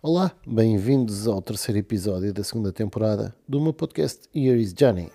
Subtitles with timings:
[0.00, 5.10] Olá, bem-vindos ao terceiro episódio da segunda temporada do meu podcast Here is Johnny.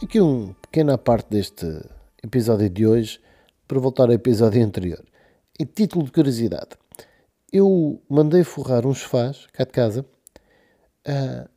[0.00, 1.66] Aqui uma pequena parte deste
[2.22, 3.20] episódio de hoje
[3.66, 5.04] para voltar ao episódio anterior.
[5.58, 6.78] Em título de curiosidade,
[7.52, 10.06] eu mandei forrar uns sofás cá de casa
[11.08, 11.51] uh,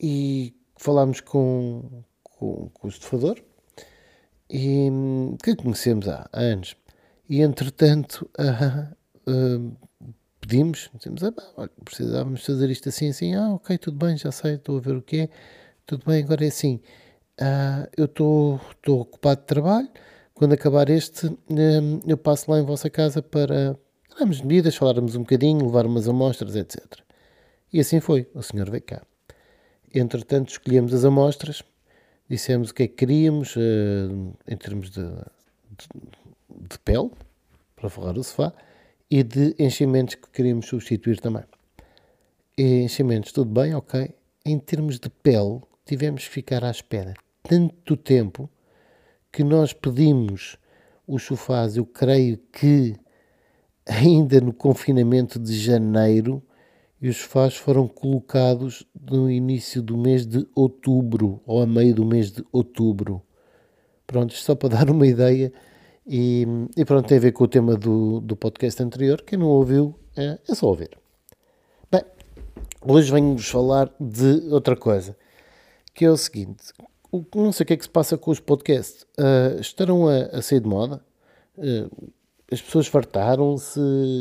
[0.00, 3.40] e falámos com, com, com o estufador
[4.48, 4.88] e,
[5.42, 6.74] que conhecemos há, anos.
[7.28, 9.76] E entretanto uh, uh,
[10.40, 14.54] pedimos, dizemos, ah, olha, precisávamos fazer isto assim, assim, ah ok, tudo bem, já sei,
[14.54, 15.28] estou a ver o que é,
[15.86, 16.80] tudo bem, agora é assim,
[17.40, 19.88] uh, eu estou ocupado de trabalho,
[20.34, 21.30] quando acabar este,
[22.06, 23.78] eu passo lá em vossa casa para
[24.18, 26.82] darmos medidas, falarmos um bocadinho, levar umas amostras, etc.
[27.70, 29.02] E assim foi, o senhor veio cá.
[29.92, 31.62] Entretanto, escolhemos as amostras,
[32.28, 35.88] dissemos o que é que queríamos uh, em termos de, de,
[36.68, 37.10] de, pele,
[37.74, 38.52] para forrar o sofá,
[39.10, 41.44] e de enchimentos que queríamos substituir também.
[42.56, 44.14] E enchimentos, tudo bem, ok.
[44.44, 47.14] Em termos de pele, tivemos que ficar à espera
[47.50, 48.48] tanto tempo
[49.32, 50.56] que nós pedimos
[51.06, 52.94] os sofás, eu creio que
[53.84, 56.42] ainda no confinamento de janeiro,
[57.00, 62.04] e os sofás foram colocados no início do mês de outubro, ou a meio do
[62.04, 63.22] mês de outubro.
[64.06, 65.52] Pronto, só para dar uma ideia.
[66.06, 69.22] E, e pronto, tem a ver com o tema do, do podcast anterior.
[69.22, 70.90] Quem não ouviu, é, é só ouvir.
[71.90, 72.02] Bem,
[72.82, 75.16] hoje venho-vos falar de outra coisa,
[75.94, 76.72] que é o seguinte.
[77.10, 79.06] O, não sei o que é que se passa com os podcasts.
[79.18, 81.02] Uh, estarão a, a sair de moda?
[81.56, 82.10] Uh,
[82.52, 83.80] as pessoas fartaram-se,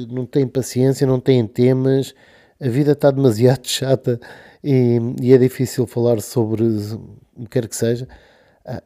[0.09, 2.13] não têm paciência, não têm temas
[2.59, 4.19] a vida está demasiado chata
[4.63, 8.07] e, e, é difícil falar sobre o que quer que seja.
[8.65, 8.83] Ah,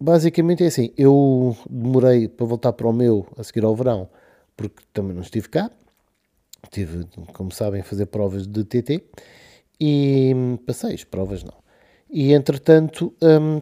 [0.00, 4.08] basicamente é assim, eu demorei para voltar para o meu a seguir ao verão,
[4.56, 5.70] porque também não estive cá.
[6.70, 9.02] Tive, como sabem, a fazer provas de TT
[9.80, 10.32] e
[10.64, 11.54] passei as provas não.
[12.08, 13.60] E entretanto hum,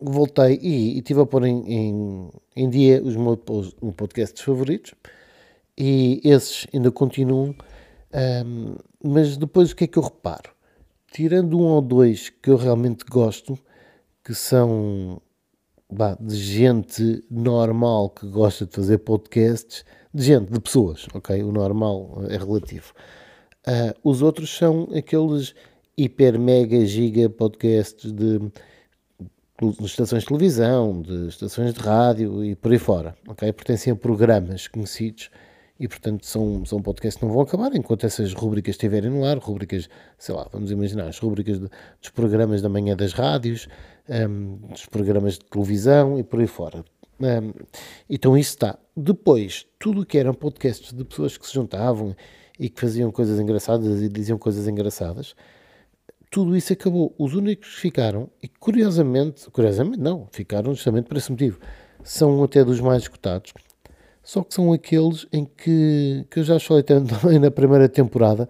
[0.00, 3.38] voltei e, e tive a pôr em, em, em dia os meus
[3.94, 4.94] podcasts favoritos
[5.76, 7.54] e esses ainda continuam
[8.12, 10.50] um, mas depois o que é que eu reparo?
[11.10, 13.58] Tirando um ou dois que eu realmente gosto,
[14.24, 15.20] que são
[15.90, 21.42] bah, de gente normal que gosta de fazer podcasts, de gente, de pessoas, ok?
[21.42, 22.92] O normal é relativo.
[23.66, 25.54] Uh, os outros são aqueles
[25.96, 32.72] hiper, mega, giga podcasts de, de estações de televisão, de estações de rádio e por
[32.72, 33.52] aí fora, ok?
[33.52, 35.30] Pertencem a programas conhecidos
[35.78, 39.38] e, portanto, são, são podcasts que não vão acabar enquanto essas rubricas estiverem no ar.
[39.38, 41.68] Rubricas, sei lá, vamos imaginar, as rubricas de,
[42.00, 43.68] dos programas da manhã das rádios,
[44.08, 46.84] um, dos programas de televisão e por aí fora.
[47.20, 47.52] Um,
[48.10, 48.76] então, isso está.
[48.96, 52.16] Depois, tudo o que eram podcasts de pessoas que se juntavam
[52.58, 55.36] e que faziam coisas engraçadas e diziam coisas engraçadas,
[56.28, 57.14] tudo isso acabou.
[57.16, 61.60] Os únicos que ficaram, e curiosamente, curiosamente não, ficaram justamente por esse motivo,
[62.02, 63.52] são até dos mais escutados
[64.28, 68.46] só que são aqueles em que, que eu já falei também na primeira temporada,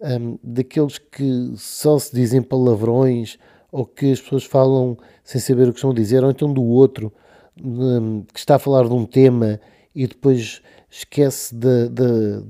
[0.00, 3.36] um, daqueles que só se dizem palavrões
[3.72, 6.62] ou que as pessoas falam sem saber o que estão a dizer, ou então do
[6.62, 7.12] outro
[7.60, 9.60] um, que está a falar de um tema
[9.92, 12.44] e depois esquece de, de,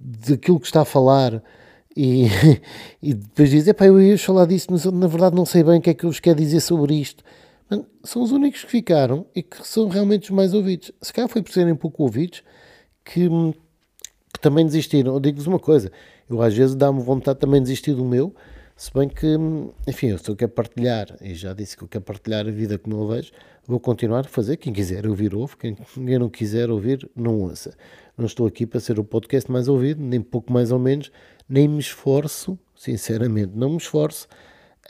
[0.00, 1.42] daquilo que está a falar
[1.94, 2.28] e,
[3.02, 5.82] e depois diz: Epá, eu ia falar disso, mas na verdade não sei bem o
[5.82, 7.22] que é que eu vos quero dizer sobre isto
[8.04, 10.92] são os únicos que ficaram e que são realmente os mais ouvidos.
[11.00, 12.42] Se calhar foi por serem pouco ouvidos
[13.04, 13.28] que,
[14.32, 15.14] que também desistiram.
[15.14, 15.90] Eu digo-vos uma coisa,
[16.28, 18.34] eu às vezes dá-me vontade também de desistir do meu,
[18.76, 19.26] se bem que,
[19.86, 22.96] enfim, eu, eu quero partilhar, e já disse que eu quero partilhar a vida como
[22.96, 23.30] eu vejo,
[23.66, 24.56] vou continuar a fazer.
[24.56, 25.56] Quem quiser ouvir, ouve.
[25.56, 27.76] Quem, quem não quiser ouvir, não ouça.
[28.16, 31.12] Não estou aqui para ser o podcast mais ouvido, nem pouco mais ou menos,
[31.48, 34.26] nem me esforço, sinceramente, não me esforço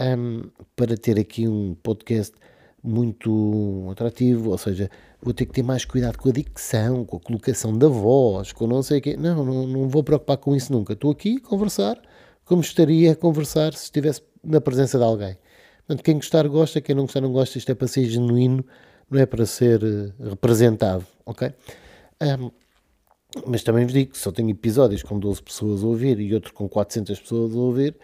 [0.00, 0.42] um,
[0.74, 2.34] para ter aqui um podcast
[2.82, 4.90] muito atrativo, ou seja,
[5.20, 8.66] vou ter que ter mais cuidado com a dicção, com a colocação da voz, com
[8.66, 9.16] não sei o quê.
[9.16, 10.94] Não, não, não vou preocupar com isso nunca.
[10.94, 12.00] Estou aqui a conversar
[12.44, 15.36] como estaria a conversar se estivesse na presença de alguém.
[15.86, 18.64] Portanto, quem gostar gosta, quem não gostar não gosta, isto é para ser genuíno,
[19.10, 21.52] não é para ser uh, representado, ok?
[22.20, 22.50] Um,
[23.46, 26.52] mas também vos digo que só tenho episódios com 12 pessoas a ouvir e outro
[26.52, 27.96] com 400 pessoas a ouvir,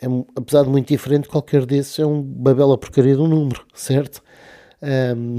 [0.00, 4.22] é, apesar de muito diferente, qualquer desses é uma bela porcaria de um número, certo?
[4.82, 5.36] Um,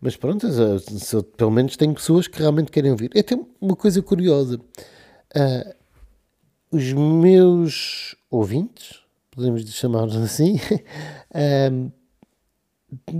[0.00, 0.46] mas pronto,
[0.80, 3.10] se eu, pelo menos tenho pessoas que realmente querem ouvir.
[3.14, 4.58] É até uma coisa curiosa.
[5.36, 5.74] Uh,
[6.72, 9.00] os meus ouvintes,
[9.30, 10.58] podemos chamar-nos assim,
[11.72, 11.90] um,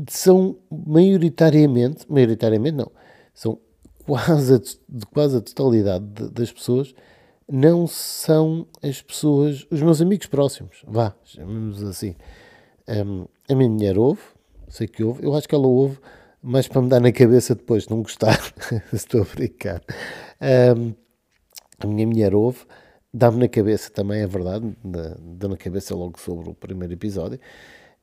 [0.08, 2.90] são maioritariamente, maioritariamente não,
[3.32, 3.58] são
[4.04, 4.60] quase a,
[5.12, 6.92] quase a totalidade das pessoas
[7.52, 12.16] não são as pessoas, os meus amigos próximos, vá, chamemos assim.
[12.88, 14.22] Um, a minha mulher ouve,
[14.70, 15.98] sei que ouve, eu acho que ela ouve
[16.42, 18.40] mais para me dar na cabeça depois, não gostar,
[18.90, 19.82] estou a brincar.
[20.40, 20.94] Um,
[21.78, 22.60] a minha mulher ouve,
[23.12, 27.38] dá-me na cabeça também, é verdade, dá na cabeça logo sobre o primeiro episódio.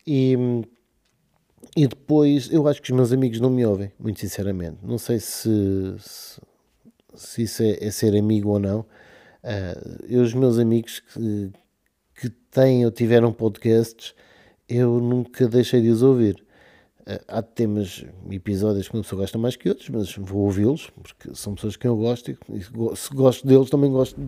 [0.05, 0.37] E,
[1.75, 4.77] e depois, eu acho que os meus amigos não me ouvem, muito sinceramente.
[4.83, 5.49] Não sei se,
[5.97, 6.39] se,
[7.15, 8.85] se isso é, é, ser amigo ou não.
[9.43, 11.51] Uh, eu, os meus amigos que,
[12.19, 14.13] que têm ou tiveram podcasts,
[14.67, 16.43] eu nunca deixei de os ouvir.
[17.01, 21.33] Uh, há temas, episódios que uma pessoa gosta mais que outros, mas vou ouvi-los, porque
[21.33, 22.37] são pessoas que eu gosto e,
[22.95, 24.19] se gosto deles também gosto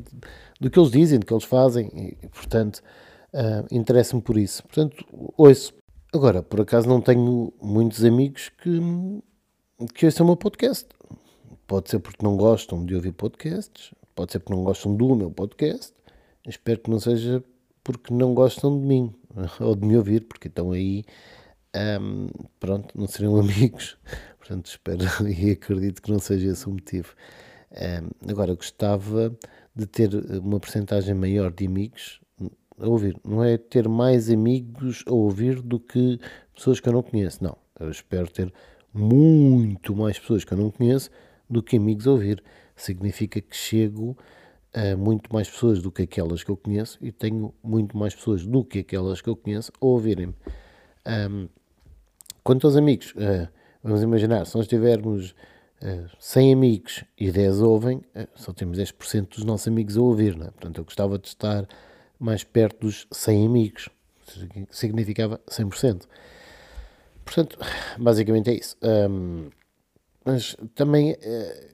[0.59, 2.81] do que eles dizem, do que eles fazem e, e portanto,
[3.33, 4.63] uh, interessa-me por isso.
[4.63, 5.05] Portanto,
[5.37, 5.73] ouço.
[6.13, 8.79] Agora, por acaso não tenho muitos amigos que,
[9.93, 10.87] que ouçam o meu podcast.
[11.67, 15.31] Pode ser porque não gostam de ouvir podcasts, pode ser porque não gostam do meu
[15.31, 15.93] podcast.
[16.47, 17.43] Espero que não seja
[17.83, 19.13] porque não gostam de mim
[19.59, 21.03] ou de me ouvir, porque estão aí,
[21.99, 22.27] um,
[22.59, 23.97] pronto, não seriam amigos.
[24.37, 27.13] Portanto, espero e acredito que não seja esse o motivo.
[27.71, 29.35] Um, agora, gostava
[29.75, 32.19] de ter uma porcentagem maior de amigos
[32.77, 33.17] a ouvir.
[33.23, 36.19] Não é ter mais amigos a ouvir do que
[36.53, 37.43] pessoas que eu não conheço.
[37.43, 37.57] Não.
[37.79, 38.51] Eu espero ter
[38.93, 41.09] muito mais pessoas que eu não conheço
[41.49, 42.43] do que amigos a ouvir.
[42.81, 44.17] Significa que chego
[44.73, 48.45] a muito mais pessoas do que aquelas que eu conheço e tenho muito mais pessoas
[48.45, 50.33] do que aquelas que eu conheço a ouvirem-me.
[51.05, 51.47] Um,
[52.43, 53.47] quanto aos amigos, uh,
[53.83, 55.35] vamos imaginar, se nós tivermos
[55.81, 60.35] uh, 100 amigos e 10 ouvem, uh, só temos 10% dos nossos amigos a ouvir,
[60.35, 60.51] não é?
[60.51, 61.67] Portanto, eu gostava de estar
[62.19, 63.89] mais perto dos 100 amigos,
[64.71, 66.07] significava 100%.
[67.25, 67.59] Portanto,
[67.99, 68.75] basicamente é isso.
[68.81, 69.49] Um,
[70.23, 71.71] mas também uh,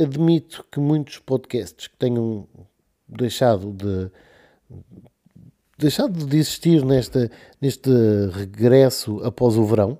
[0.00, 2.46] admito que muitos podcasts que tenham
[3.08, 4.10] deixado de
[5.80, 7.30] deixado de existir nesta,
[7.60, 7.90] neste
[8.34, 9.98] regresso após o verão,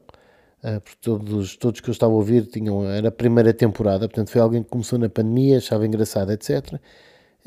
[0.63, 4.31] uh, porque todos, todos que eu estava a ouvir tinham, era a primeira temporada, portanto
[4.31, 6.79] foi alguém que começou na pandemia, achava engraçado, etc.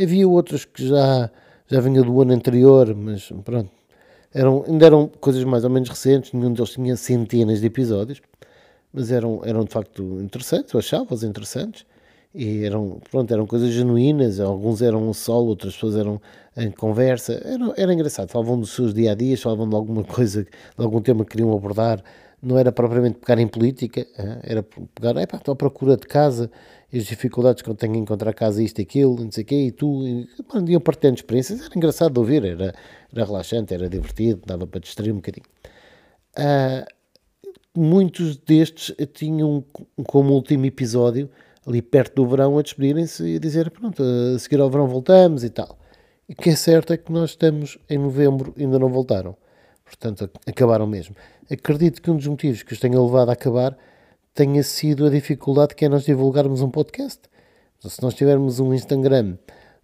[0.02, 1.30] Havia outros que já,
[1.68, 3.70] já vinha do ano anterior, mas pronto,
[4.34, 8.20] eram, ainda eram coisas mais ou menos recentes, nenhum deles tinha centenas de episódios,
[8.92, 11.86] mas eram, eram de facto interessantes, eu achava-os interessantes
[12.34, 16.20] e eram, pronto, eram coisas genuínas, alguns eram um solo, outras pessoas eram
[16.58, 20.50] em conversa, era, era engraçado, falavam dos seus dia-a-dias, falavam de alguma coisa, de
[20.84, 22.04] algum tema que queriam abordar,
[22.42, 24.06] não era propriamente pegar em política,
[24.44, 26.52] era pegar, é pá, estou à procura de casa,
[26.92, 29.72] as dificuldades que eu tenho em encontrar casa, isto aquilo, não sei o quê, e
[29.72, 32.74] tu, e, pá, iam partilhando experiências, era engraçado de ouvir, era,
[33.14, 35.46] era relaxante, era divertido, dava para distrair um bocadinho.
[36.36, 36.86] Uh,
[37.76, 39.64] muitos destes tinham
[40.04, 41.30] como último episódio
[41.66, 45.44] ali perto do verão a despedirem-se e a dizer pronto, a seguir ao verão voltamos
[45.44, 45.78] e tal.
[46.28, 49.36] E o que é certo é que nós estamos em novembro ainda não voltaram.
[49.84, 51.16] Portanto, acabaram mesmo.
[51.52, 53.78] Acredito que um dos motivos que os tenha levado a acabar
[54.34, 57.22] tenha sido a dificuldade que é nós divulgarmos um podcast.
[57.78, 59.38] Então, se nós tivermos um Instagram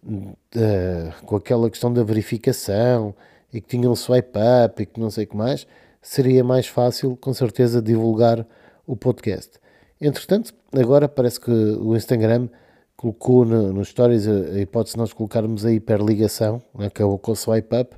[0.04, 3.14] uh, com aquela questão da verificação
[3.54, 5.68] e que tinha um swipe up e que não sei o que mais,
[6.02, 8.46] seria mais fácil, com certeza, divulgar
[8.88, 9.60] o podcast.
[10.02, 12.48] Entretanto, agora parece que o Instagram
[12.96, 17.32] colocou no, no Stories a, a, hipótese de nós colocarmos a hiperligação, né, acabou com
[17.32, 17.96] o swipe up,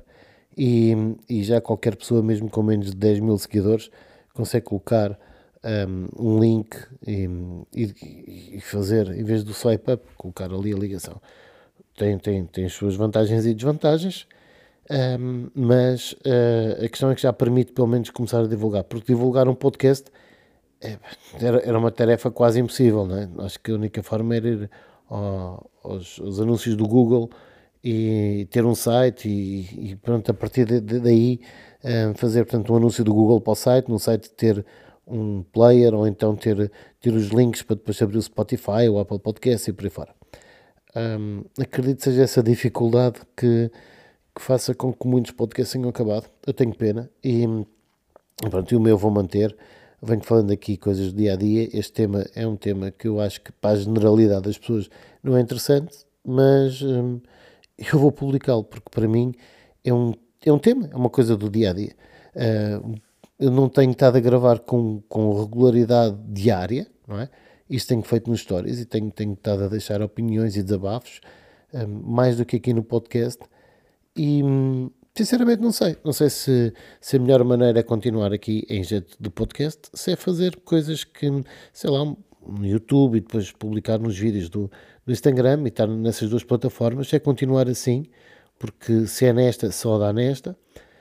[0.56, 0.94] e,
[1.28, 3.90] e, já qualquer pessoa, mesmo com menos de 10 mil seguidores,
[4.34, 5.18] consegue colocar
[5.64, 7.28] um, um link e,
[7.74, 11.20] e, e, fazer, em vez do swipe up, colocar ali a ligação.
[11.96, 14.26] Tem, tem, tem as suas vantagens e desvantagens,
[15.20, 19.12] um, mas uh, a questão é que já permite pelo menos começar a divulgar, porque
[19.12, 20.12] divulgar um podcast é,
[21.40, 23.28] era, era uma tarefa quase impossível, não é?
[23.44, 24.70] Acho que a única forma era ir
[25.08, 27.30] ao, aos, aos, anúncios do Google
[27.84, 31.40] e ter um site e, e pronto, a partir de, de, daí
[31.84, 34.64] um, fazer portanto, um anúncio do Google para o site, no site ter
[35.06, 36.70] um player ou então ter,
[37.00, 40.14] ter os links para depois abrir o Spotify ou Apple Podcast e por aí fora.
[40.94, 43.70] Um, acredito seja essa dificuldade que,
[44.34, 46.26] que faça com que muitos podcasts tenham acabado.
[46.46, 47.44] Eu tenho pena e,
[48.48, 49.56] pronto, e o meu vou manter
[50.02, 51.68] venho falando aqui coisas do dia a dia.
[51.72, 54.90] Este tema é um tema que eu acho que para a generalidade das pessoas
[55.22, 57.20] não é interessante, mas hum,
[57.78, 59.32] eu vou publicá-lo porque para mim
[59.84, 60.12] é um,
[60.44, 61.94] é um tema, é uma coisa do dia a dia.
[62.34, 62.94] Uh,
[63.38, 67.28] eu não tenho estado a gravar com, com regularidade diária, não é?
[67.68, 71.20] Isto tenho feito nos stories e tenho, tenho estado a deixar opiniões e desabafos,
[71.72, 73.42] um, mais do que aqui no podcast.
[74.16, 75.96] E, hum, Sinceramente não sei.
[76.04, 80.12] Não sei se, se a melhor maneira é continuar aqui em jeito de podcast, se
[80.12, 81.28] é fazer coisas que,
[81.72, 84.70] sei lá, no YouTube e depois publicar nos vídeos do,
[85.04, 88.06] do Instagram e estar nessas duas plataformas, se é continuar assim,
[88.58, 90.56] porque se é nesta, só dá nesta.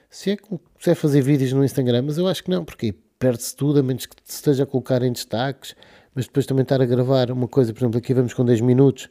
[0.10, 0.38] Se é,
[0.80, 3.84] se é fazer vídeos no Instagram, mas eu acho que não, porque perde-se tudo, a
[3.84, 5.74] menos que se esteja a colocar em destaques,
[6.14, 9.06] mas depois também estar a gravar uma coisa, por exemplo, aqui vamos com 10 minutos,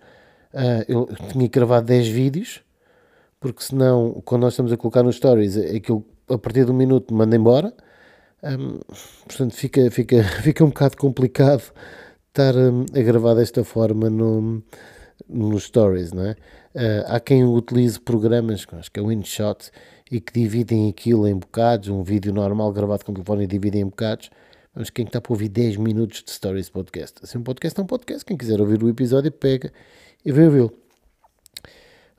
[0.53, 2.61] uh, eu tinha gravado 10 vídeos,
[3.41, 7.13] porque senão, quando nós estamos a colocar nos stories, aquilo a partir de um minuto
[7.15, 7.73] manda embora.
[8.43, 8.79] Um,
[9.27, 11.63] portanto, fica, fica, fica um bocado complicado
[12.29, 14.63] estar um, a gravar desta forma no,
[15.29, 16.37] nos stories, não é?
[16.75, 19.71] Uh, há quem utilize programas, acho que é o InShot,
[20.11, 23.87] e que dividem aquilo em bocados, um vídeo normal gravado com o telefone dividem em
[23.87, 24.31] bocados.
[24.75, 27.19] Mas quem está para ouvir 10 minutos de Stories Podcast?
[27.23, 28.25] Assim, um podcast é um podcast.
[28.25, 29.73] Quem quiser ouvir o episódio, pega
[30.25, 30.90] e vem ouvi-lo.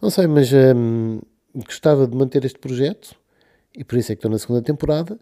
[0.02, 1.20] Não sei, mas hum,
[1.54, 3.16] gostava de manter este projeto
[3.78, 5.20] e por isso é que estou na segunda temporada.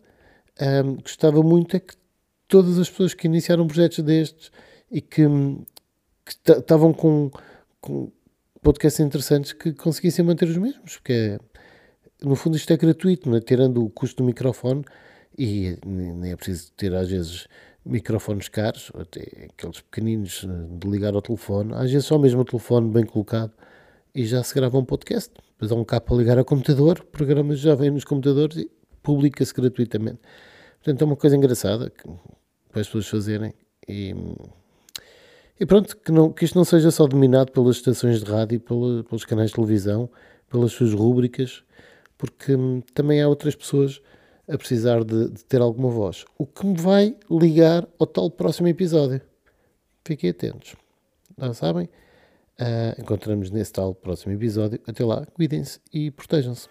[0.62, 1.96] Hum, gostava muito é que
[2.48, 4.52] todas as pessoas que iniciaram projetos destes
[4.90, 5.66] e que, hum,
[6.48, 7.30] estavam com,
[7.82, 8.10] com
[8.62, 11.40] podcasts interessantes que conseguissem manter os mesmos, porque é,
[12.24, 13.42] no fundo isto é gratuito, é?
[13.42, 14.86] tirando o custo do microfone
[15.38, 17.48] e nem é preciso ter às vezes
[17.86, 20.46] microfones caros, até aqueles pequeninos
[20.80, 23.52] de ligar ao telefone, às vezes só mesmo o telefone bem colocado
[24.14, 25.32] e já se grava um podcast.
[25.52, 28.72] Depois há um cabo para ligar ao computador, programas já vêm nos computadores e
[29.04, 30.20] publica-se gratuitamente.
[30.78, 32.04] Portanto, é uma coisa engraçada que,
[32.72, 33.54] para as pessoas fazerem
[33.88, 34.16] e,
[35.60, 39.04] e pronto, que, não, que isto não seja só dominado pelas estações de rádio, pela,
[39.04, 40.10] pelos canais de televisão,
[40.50, 41.64] pelas suas rúbricas,
[42.18, 44.02] porque hum, também há outras pessoas
[44.48, 46.26] a precisar de, de, ter alguma voz.
[46.38, 49.22] O que me vai ligar ao tal próximo episódio.
[50.04, 50.76] Fiquem atentos.
[51.38, 51.88] Já sabem?
[52.60, 54.80] Uh, encontramos nesse tal próximo episódio.
[54.86, 56.68] Até lá, cuidem-se e protejam-se.